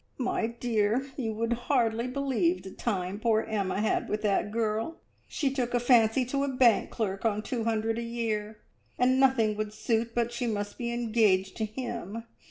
"My 0.17 0.47
dear, 0.47 1.05
you 1.15 1.31
would 1.33 1.53
hardly 1.53 2.07
believe 2.07 2.63
the 2.63 2.71
time 2.71 3.19
poor 3.19 3.41
Emma 3.43 3.79
had 3.81 4.09
with 4.09 4.23
that 4.23 4.49
girl! 4.51 4.99
She 5.27 5.51
took 5.53 5.75
a 5.75 5.79
fancy 5.79 6.25
to 6.25 6.43
a 6.43 6.47
bank 6.47 6.89
clerk 6.89 7.23
on 7.23 7.43
two 7.43 7.65
hundred 7.65 7.99
a 7.99 8.01
year, 8.01 8.57
and 8.97 9.19
nothing 9.19 9.55
would 9.57 9.75
suit 9.75 10.15
but 10.15 10.31
she 10.31 10.47
must 10.47 10.79
be 10.79 10.91
engaged 10.91 11.55
to 11.57 11.65
him. 11.65 12.23